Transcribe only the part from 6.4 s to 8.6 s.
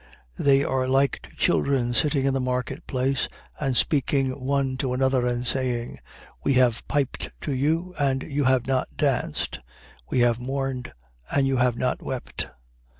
We have piped to you, and you